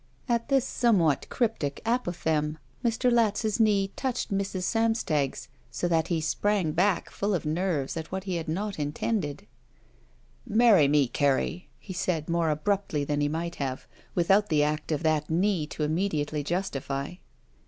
At 0.27 0.49
this 0.49 0.65
somewhat 0.65 1.29
cryptic 1.29 1.79
apothegm 1.85 2.57
Mr. 2.83 3.11
Latz's 3.11 3.59
knee 3.59 3.91
touched 3.95 4.31
Mrs. 4.33 4.63
Samstag's, 4.63 5.47
so 5.69 5.87
that 5.87 6.07
he 6.07 6.19
sprang 6.19 6.71
back 6.71 7.11
full 7.11 7.35
of 7.35 7.43
naires 7.43 7.95
at 7.95 8.11
what 8.11 8.23
he 8.23 8.37
had 8.37 8.47
not 8.47 8.77
intend^. 8.77 9.41
"Marry 10.43 10.87
me, 10.87 11.07
Carrie," 11.07 11.67
he 11.77 11.93
said, 11.93 12.29
more 12.29 12.49
abruptly 12.49 13.03
than 13.03 13.21
he 13.21 13.27
might 13.29 13.57
have, 13.57 13.85
without 14.15 14.49
the 14.49 14.63
act 14.63 14.91
of 14.91 15.03
that 15.03 15.29
knee 15.29 15.67
to 15.67 15.87
imme 15.87 16.09
diately 16.09 16.43
justify. 16.43 17.13